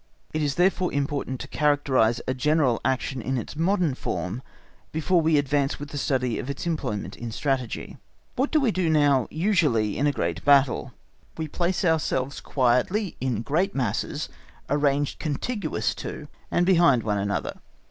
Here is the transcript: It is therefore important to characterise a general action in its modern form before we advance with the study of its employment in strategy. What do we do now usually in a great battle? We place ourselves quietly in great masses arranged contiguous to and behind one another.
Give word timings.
It 0.33 0.41
is 0.41 0.55
therefore 0.55 0.91
important 0.91 1.39
to 1.41 1.47
characterise 1.47 2.21
a 2.27 2.33
general 2.33 2.81
action 2.83 3.21
in 3.21 3.37
its 3.37 3.55
modern 3.55 3.93
form 3.93 4.41
before 4.91 5.21
we 5.21 5.37
advance 5.37 5.79
with 5.79 5.89
the 5.91 5.97
study 5.99 6.39
of 6.39 6.49
its 6.49 6.65
employment 6.65 7.15
in 7.15 7.29
strategy. 7.31 7.97
What 8.35 8.49
do 8.49 8.59
we 8.59 8.71
do 8.71 8.89
now 8.89 9.27
usually 9.29 9.99
in 9.99 10.07
a 10.07 10.11
great 10.11 10.43
battle? 10.43 10.91
We 11.37 11.47
place 11.47 11.85
ourselves 11.85 12.41
quietly 12.41 13.15
in 13.21 13.43
great 13.43 13.75
masses 13.75 14.27
arranged 14.71 15.19
contiguous 15.19 15.93
to 16.01 16.27
and 16.49 16.65
behind 16.65 17.03
one 17.03 17.19
another. 17.19 17.59